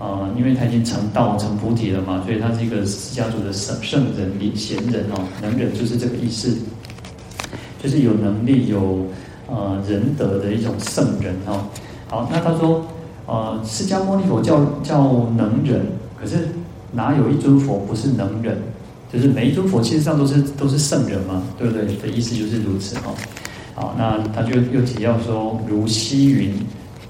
[0.00, 6.56] 啊、呃，因为他已经成道成菩提了嘛，所以他是一个释迦族的圣圣人、贤人哦，能人就是这个意思，
[7.82, 9.04] 就是有能力、有
[9.46, 11.66] 呃仁德的一种圣人哦。
[12.08, 12.82] 好，那他说，
[13.26, 15.84] 呃，释迦牟尼佛叫叫能人，
[16.18, 16.48] 可是
[16.92, 18.56] 哪有一尊佛不是能人？
[19.12, 21.84] 就是每一尊佛其实上都是都是圣人嘛，对不对？
[21.98, 23.12] 的意思就是如此哦。
[23.74, 26.54] 好，那他就又提到说，如西云。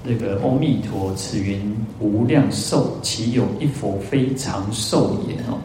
[0.03, 1.61] 这个阿弥陀，此云
[1.99, 5.35] 无量寿，其有一佛非常寿也？
[5.49, 5.61] 哦，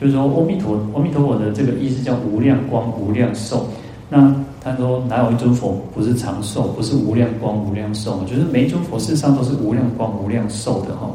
[0.00, 3.66] 就是说，阿弥陀，阿弥陀佛的这个意思叫无量光、无量寿。
[4.08, 8.24] 那他说，哪有一尊佛不是长寿，不是无量光、无量寿？
[8.24, 11.10] 就是每一尊佛事实上都是无量光、无量寿的哈。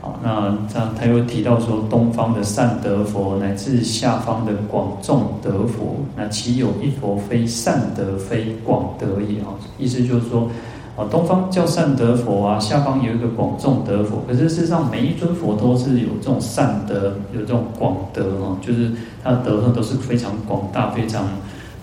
[0.00, 9.38] 好，那这样他又提到说，东方的善德佛，乃至下方的广众德佛，那其有一佛非善德、非广德也？
[9.42, 10.50] 哦，意思就是说。
[10.96, 14.24] 啊，东方叫善德佛啊，下方有一个广众德佛。
[14.26, 18.90] 可是事实上，每一尊佛都是有这种善德，有这种广德哦，就是
[19.22, 21.24] 他的德呢都是非常广大、非常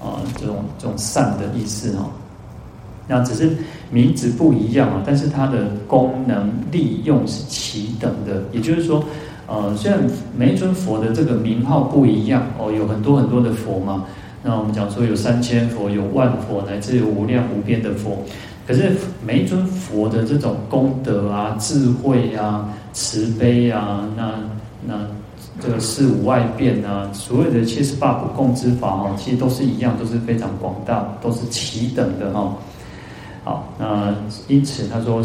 [0.02, 2.10] 啊这种这种善的意思哦。
[3.08, 3.52] 那只是
[3.92, 8.42] 名字不一样啊，但是它的功能利用是齐等的。
[8.52, 9.04] 也就是说，
[9.46, 10.00] 呃，虽然
[10.36, 14.06] 每一尊佛的这个名号不一样哦，有很多很多的佛嘛。
[14.42, 18.18] 那我们讲说有三千佛，有万佛，乃至有无量无边的佛。
[18.66, 18.92] 可是
[19.26, 24.40] 每一尊佛的这种功德啊、智慧啊、慈悲啊，那
[24.86, 25.06] 那
[25.60, 32.56] 这个四无外变啊，所有的七十八不共之法哦，其实都是一样，都是非常广大，都是齐等的哈。
[33.44, 34.16] 好，那
[34.48, 35.22] 因此他说，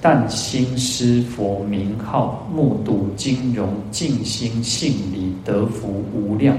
[0.00, 6.56] 但心师佛名号，目睹金容，静心信理，得福无量。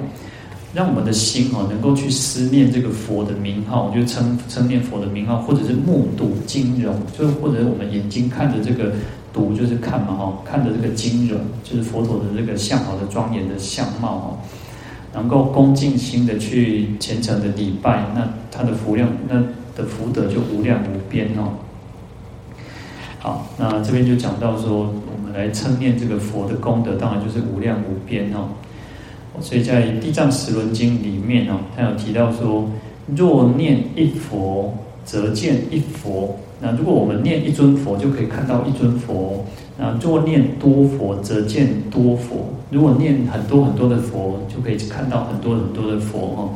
[0.74, 8.94] 让我们的心哦，能够去思念这个佛的名号，就称称念佛的名号，或者是目睹金容，就或者我们眼睛看着这个
[9.34, 14.38] 睹，就是看嘛哈，看着这个金容，就是佛陀的这个相好的庄严的相貌哦，
[15.14, 19.42] 能够恭敬心的去虔诚的礼拜，那他的福量那。
[19.74, 21.54] 的福德就无量无边哦。
[23.20, 28.50] 好，那这边就讲到说，我们来称念这个佛的功德，当然就是无量无边哦。
[29.40, 32.70] 所以在《地藏十轮经》里面哦，他有提到说，
[33.16, 34.74] 若念一佛，
[35.06, 36.36] 则见一佛。
[36.60, 39.44] 那如果我们念一尊佛，就可以看到一尊佛；
[39.78, 42.54] 那若念多佛，则见多佛。
[42.70, 46.50] 如果念很多很多的佛，就可以看到很多很多的佛哦。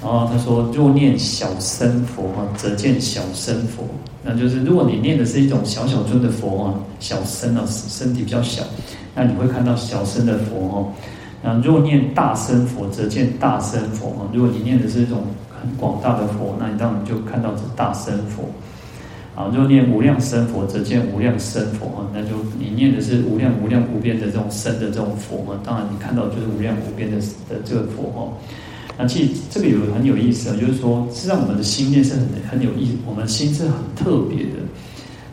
[0.00, 3.84] 然后他说：“若念小身佛哈，则见小身佛。
[4.22, 8.62] 那就是如果你念的是一种小小尊的佛啊，小身啊，身体比较小，
[9.14, 10.92] 那你会看到小身的佛哦。
[11.42, 14.30] 那若念大身佛，则见大身佛啊。
[14.32, 18.44] 如果你念的是一种很广大的佛，那你当然就看到是大身佛。
[19.34, 22.06] 啊，若念无量身佛，则见无量身佛啊。
[22.12, 27.16] 那就你念的是无量无量无边的这种身的这种佛啊，当然你看到就是无量无边的
[27.48, 28.32] 的这个佛哦。”
[28.98, 34.60] 那其实这个有很有意思啊，就是说，实际上我们的心念是很很有意思，我们心是很特别的。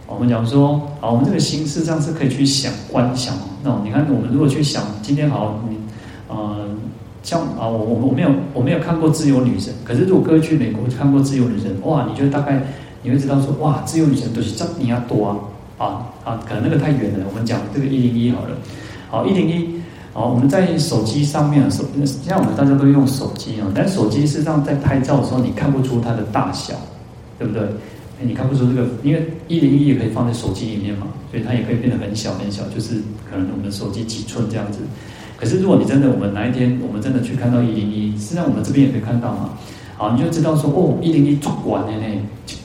[0.07, 3.35] 我们讲说，啊，我们这个心事实上是可以去想、观想。
[3.61, 5.75] 那你看，我们如果去想，今天好，你，
[7.29, 12.59] 像啊，我我我没有我没有看过《自由女神》，可是如果各位去美国看过《自由女神》，哇，你就大概
[13.03, 15.37] 你会知道说，哇，《自由女神》都是这尼亚多啊，
[15.77, 15.85] 啊
[16.23, 17.25] 啊，可能那个太远了。
[17.29, 18.57] 我们讲这个一零一好了，
[19.11, 19.79] 好一零一。
[20.11, 21.85] 好，我们在手机上面，手
[22.25, 26.73] 像我们大家都用手机啊，但手机事实上在拍照的时候，你看不出它的大小，
[27.37, 27.61] 对不对？
[28.19, 32.95] 你看不出这个，因为一零一也可以放在手机里面嘛，所以它也可以变得很小很小，就是
[33.29, 34.79] 可能我们的手机几寸这样子。
[35.39, 39.51] 可是如果你真的，我们哪一天我们真的去看到一零一，实际上我们这边也可以看到嘛。
[39.95, 42.05] 好，你就知道说，哦，一零一足管的呢，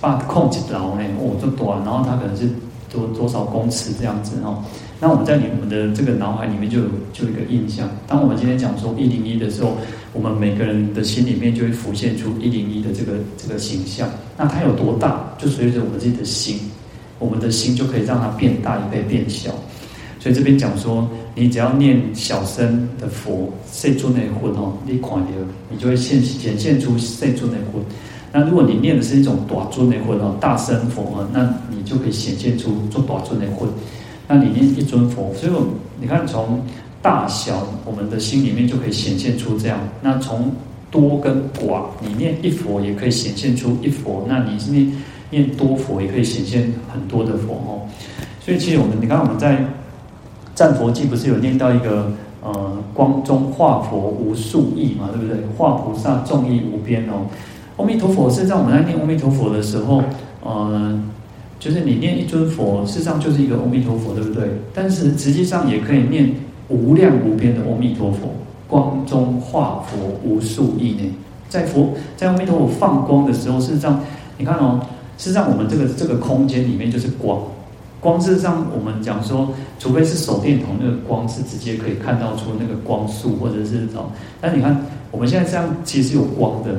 [0.01, 2.49] 把控制牢呢，哦，这短，然后它可能是
[2.91, 4.63] 多多少公尺这样子哦。
[5.01, 7.89] 那我们在你们的这个脑海里面就有就有一个印象。
[8.07, 9.77] 当我们今天讲说一零一的时候，
[10.13, 14.09] 我们每个人的心里面就会浮现出一零一的这个这个形象。
[14.37, 16.59] 那它有多大，就随着我们自己的心，
[17.19, 19.51] 我们的心就可以让它变大，也可以变小。
[20.21, 25.27] 所以这边讲说，你只要念小身的佛，世尊的魂哦，你看到，
[25.69, 27.83] 你就会现显现出世尊的魂。
[28.33, 33.69] 那如果你念的是一种短尊的魂哦，大身佛哦，那你就可以显现出做短尊的魂。
[34.27, 35.53] 那你念一尊佛，所以
[36.01, 36.61] 你看从
[37.03, 39.79] 大小，我们的心里面就可以显现出这样。
[40.01, 40.51] 那从
[40.91, 44.25] 多跟寡，你念一佛也可以显现出一佛。
[44.29, 44.93] 那你念
[45.31, 47.83] 念多佛也可以显现很多的佛哦。
[48.41, 49.65] 所以其实我们，你看我们在
[50.55, 52.13] 战佛记不是有念到一个
[52.43, 55.45] 呃光中化佛无数亿嘛，对不对？
[55.57, 57.27] 化菩萨众亿无边哦。
[57.77, 60.03] 阿弥陀佛是在我们在念阿弥陀佛的时候，
[60.43, 61.03] 呃。
[61.61, 64.51] 就是你念一尊佛，事实上就是一个阿弥陀佛，对不对？
[64.75, 66.31] 但是实际上也可以念
[66.69, 68.29] 无量无边的阿弥陀佛，
[68.69, 71.15] 光中化佛无数亿呢。
[71.49, 73.99] 在佛在阿弥陀佛放光的时候，事实上
[74.37, 74.79] 你看哦，
[75.17, 77.41] 事实上我们这个这个空间里面就是光，
[78.05, 84.13] 光事实上我们讲说，除非是手电筒那个光是直接可以看到出那个光束或者是哦，
[84.43, 84.79] 但你看
[85.11, 86.77] 我们现在这样其实有光的，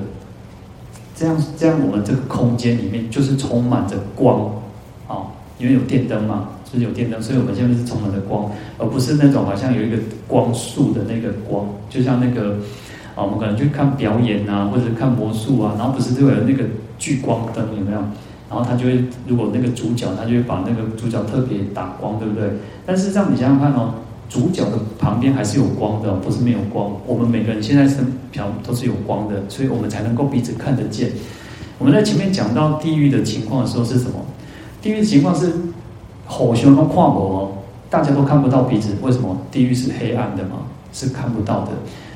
[1.15, 4.51] 这样这样我们这个空间里面就是充满着光。
[5.07, 5.26] 哦，
[5.57, 9.97] 因为有电灯嘛，就是有电灯，所以我们现在是充满了光，而不是那种好像有一个
[10.28, 12.57] 光束的那个光，就像那个
[13.15, 16.65] 啊，我们可能去看表演啊，或者看魔术啊，然后不是就有那个
[16.99, 17.99] 聚光灯有没有？
[18.55, 22.49] 然后他就会，如果那个主角，他就会把那个主角特别打光，对不对？
[22.85, 23.95] 但是这样你想想看哦，
[24.29, 26.89] 主角的旁边还是有光的，不是没有光。
[27.05, 31.11] 我们每个人现在身旁都是有光的，所以我们才能够彼此看得见。
[31.77, 34.13] 我们在前面讲到地狱的情况的时候是什么？
[34.81, 35.51] 地狱的情况是，
[36.25, 37.51] 火熊都看不哦，
[37.89, 38.95] 大家都看不到彼此。
[39.01, 39.37] 为什么？
[39.51, 40.59] 地狱是黑暗的嘛，
[40.93, 41.71] 是看不到的。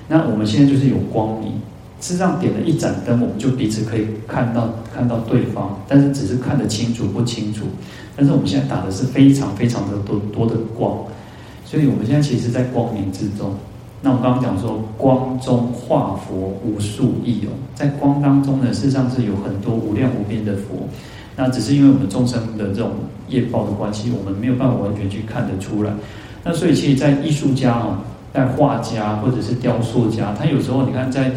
[0.07, 1.59] 那我们现在就是有光明，
[2.01, 7.65] 事实上点了一盏灯，我们就彼此可以看到看到对方，但是只是看得清楚不清楚。
[8.15, 10.97] 但是我们现在打的是非常非常的多多的光，
[11.65, 13.53] 所以我们现在其实，在光明之中。
[14.01, 20.87] 那我刚刚讲说，光中化佛无数亿哦，在光当中呢，事实上是有很多无量无边的佛。
[21.35, 22.91] 那只是因为我们众生的这种
[23.27, 25.91] 业报的关系，我们没有办法完全去看得出来。
[26.43, 27.97] 那所以，其实，在艺术家哦，
[28.33, 31.31] 在画家或者是雕塑家，他有时候你看，在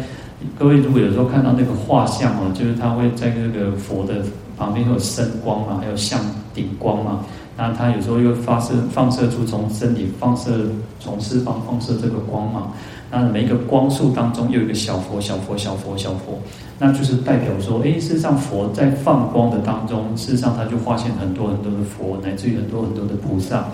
[0.57, 4.15] 各位如果有时候看到那个画像哦，就是他会在那个佛的
[4.57, 6.19] 旁边会有身光嘛，还有像
[6.53, 7.25] 顶光嘛。
[7.55, 10.65] 那他有时候又发射放射出从身体放射
[10.99, 12.73] 从四方放射这个光嘛。
[13.11, 16.39] 那每一个光束当中又有一个小佛、小佛、小佛、小佛，
[16.79, 23.65] 那就是代表说，哎，事实上佛在放光的当中，事实上他就发现很多很多的佛，乃至于很多很多的菩萨。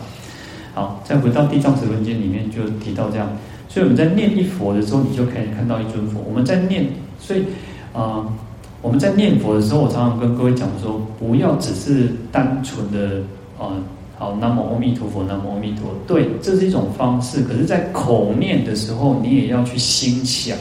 [0.74, 3.30] 好，再回到《地藏十轮经》里面就提到这样，
[3.70, 6.20] 所以我们在念一佛的时候，你就可以看到一尊佛。
[6.28, 6.86] 我们在念，
[7.20, 7.46] 所以
[7.94, 8.28] 啊、
[8.82, 13.22] 我们在念佛的时候，我常常跟各位讲说，不要只是单纯的
[13.58, 13.78] 啊。
[14.18, 15.96] 好，南无阿弥陀佛，南无阿弥陀佛。
[16.06, 17.42] 对，这是一种方式。
[17.44, 20.58] 可是，在口念的时候，你也要去心想，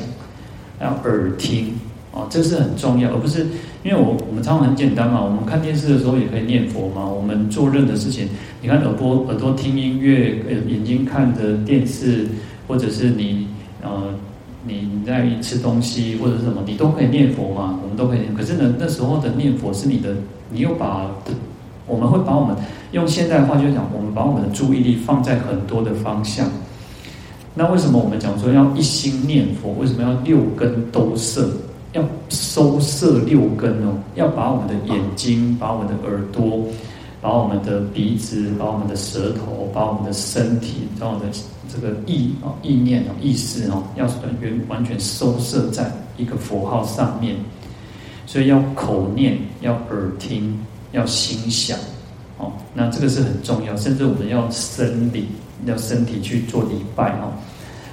[0.80, 1.72] 要耳听
[2.14, 3.40] 啊，这是很重要，而不是
[3.82, 5.20] 因为我我们常常很简单嘛。
[5.24, 7.04] 我们看电视的时候也可以念佛嘛。
[7.04, 8.28] 我们做任何事情，
[8.62, 10.36] 你看耳朵耳朵听音乐，
[10.68, 12.28] 眼睛看着电视，
[12.68, 13.48] 或者是你
[13.82, 14.14] 呃
[14.64, 17.80] 你在吃东西或者是什么，你都可以念佛嘛。
[17.82, 18.32] 我们都可以念。
[18.34, 20.14] 可是呢，那时候的念佛是你的，
[20.50, 21.10] 你又把。
[21.90, 22.54] 我们会把我们
[22.92, 26.46] 用现代话就讲，我们把我们的注意力放在很多的方向。
[27.54, 29.72] 那为什么我们讲说要一心念佛？
[29.80, 31.48] 为什么要六根都摄？
[31.94, 33.94] 要收摄六根哦？
[34.16, 36.62] 要把我们的眼睛、把我们的耳朵、
[37.22, 41.38] 把我们的鼻子、把我们的舌头、把我们的身体、把我们的
[41.68, 47.36] 这个意啊意念啊意识哦，要完全完全收摄在一个佛号上面。
[48.26, 50.58] 所以要口念，要耳听。
[50.92, 51.78] 要心想，
[52.38, 55.26] 哦，那这个是很重要，甚至我们要生理，
[55.66, 57.30] 要身体去做礼拜哦，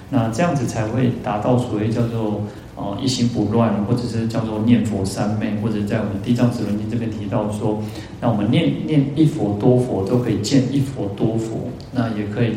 [0.09, 2.41] 那这样子才会达到所谓叫做
[2.77, 7.83] 哦一心不乱，或者是叫做念佛三昧，或者在我们地藏十轮经这边提到说，
[8.21, 12.55] 那我们念念一佛多佛都可以见一佛多佛，那也可以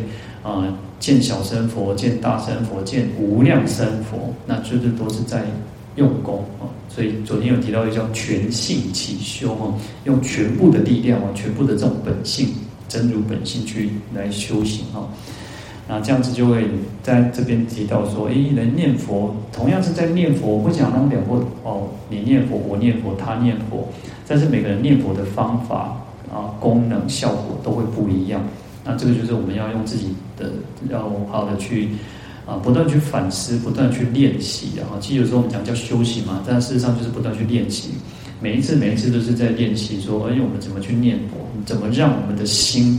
[0.49, 0.65] 啊、
[0.99, 5.45] 见小生佛，见大生佛，见无量生佛，那就是都是在
[5.97, 6.65] 用功啊。
[6.89, 9.75] 所以昨天有提到一个叫全性起修哈，
[10.05, 12.49] 用全部的力量啊，全部的这种本性
[12.89, 15.07] 真如本性去来修行哈。
[15.87, 16.67] 那这样子就会
[17.03, 23.87] 在这边提到说，诶，人念佛同样是在念佛，我讲他们两个哦，你念佛，我念佛，他念佛，
[24.27, 25.97] 但是每个人念佛的方法
[26.33, 28.43] 啊、功能、效果都会不一样。
[28.89, 30.09] 那这个就是我们要用自己
[30.39, 30.51] 的
[30.89, 31.91] 要好的去。
[32.49, 37.91] 啊，不断去反思，不断去练习，然后其实有时候我们讲叫修行嘛，但事实上就是不断去练习。
[38.41, 41.37] 每一次，每一次都是在练习，说，哎，我们怎么去念佛？
[41.67, 42.99] 怎么让我们的心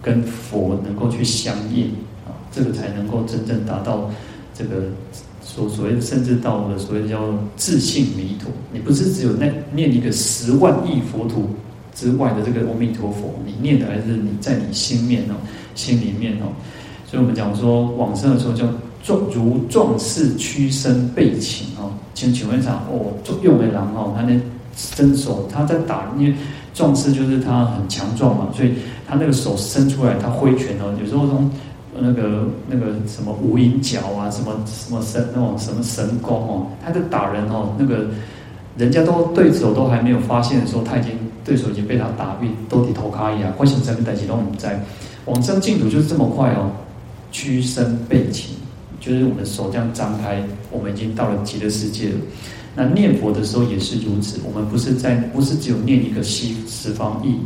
[0.00, 1.86] 跟佛能够去相应
[2.24, 2.38] 啊？
[2.52, 4.08] 这个才能够真正达到
[4.56, 4.84] 这个
[5.42, 8.48] 所所谓，甚至到了所谓叫自信弥陀。
[8.72, 11.50] 你不是只有那念一个十万亿佛土
[11.94, 15.34] 之外的这个阿弥陀佛，你念的还是你在你心面哦，
[15.74, 16.50] 心里面哦。
[17.06, 18.66] 所以我们讲说往生的时候叫
[19.02, 24.38] 壮如壮士屈身背擒哦，请请问一下哦，用为狼哦，他那
[24.76, 26.34] 伸手他在打，因为
[26.72, 28.72] 壮士就是他很强壮嘛，所以
[29.06, 31.48] 他那个手伸出来，他挥拳哦，有时候从
[31.96, 38.06] 那个那个什么无影脚啊，什么什么神那种什么神功哦，他在打人哦，那个
[38.76, 41.12] 人家都对手都还没有发现的时候，他已经
[41.44, 44.66] 对手已经被他打晕，都抵头卡一样，或者什么代志都不知，
[45.26, 46.70] 往生净土就是这么快哦。
[47.30, 48.54] 屈身背起，
[49.00, 50.40] 就是我们手这样张开，
[50.70, 52.14] 我们已经到了极乐世界了。
[52.76, 57.40] 那念佛的时候也是如此，我们不是在，不是只有念一个西十方亿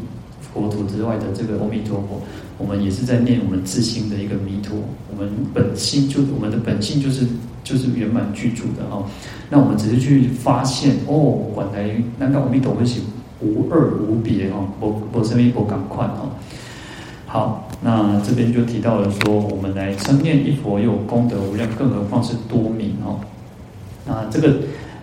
[0.53, 2.20] 国土之外的这个阿弥陀佛，
[2.59, 4.76] 我们也是在念我们自心的一个弥陀。
[5.11, 7.26] 我们本心就我们的本性就是
[7.64, 9.03] 就是圆满具足的哈。
[9.49, 13.01] 那我们只是去发现哦，原来难道阿弥陀佛是
[13.41, 14.57] 无二无别哈？
[14.80, 16.28] 我我身边我赶快哈。
[17.26, 23.20] 好，那这边就提到了说，我们来称念一佛，又有功德无量，更何况是多名哦。
[24.07, 24.57] 那这个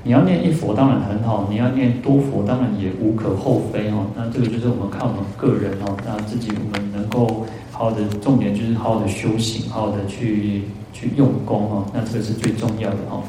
[0.03, 4.07] 你要念一佛当然很好，你要念多佛当然也无可厚非哦。
[4.15, 11.85] 那这个就是我们看我们个人哦，那自己我们能够好好的重点就是好好的修行，好好的去去用功哦。
[11.93, 13.21] 那这个是最重要的哦。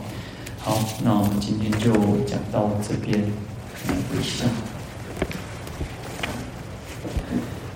[0.58, 1.92] 好，那我们今天就
[2.24, 3.20] 讲到这边，
[3.88, 4.48] 来回向。